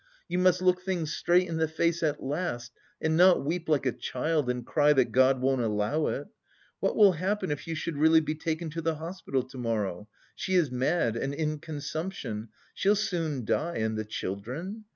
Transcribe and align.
You 0.27 0.39
must 0.39 0.63
look 0.63 0.81
things 0.81 1.13
straight 1.13 1.47
in 1.47 1.57
the 1.57 1.67
face 1.67 2.01
at 2.01 2.23
last, 2.23 2.71
and 2.99 3.15
not 3.15 3.45
weep 3.45 3.69
like 3.69 3.85
a 3.85 3.91
child 3.91 4.49
and 4.49 4.65
cry 4.65 4.93
that 4.93 5.11
God 5.11 5.39
won't 5.39 5.61
allow 5.61 6.07
it. 6.07 6.25
What 6.79 6.95
will 6.95 7.11
happen, 7.11 7.51
if 7.51 7.67
you 7.67 7.75
should 7.75 7.97
really 7.97 8.19
be 8.19 8.33
taken 8.33 8.71
to 8.71 8.81
the 8.81 8.95
hospital 8.95 9.43
to 9.43 9.57
morrow? 9.59 10.09
She 10.33 10.55
is 10.55 10.71
mad 10.71 11.15
and 11.15 11.35
in 11.35 11.59
consumption, 11.59 12.49
she'll 12.73 12.95
soon 12.95 13.45
die 13.45 13.75
and 13.77 13.95
the 13.95 14.03
children? 14.03 14.85